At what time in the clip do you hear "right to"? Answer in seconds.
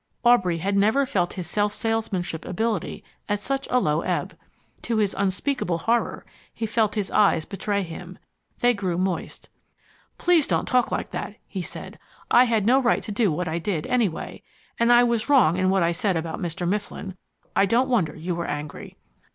12.81-13.11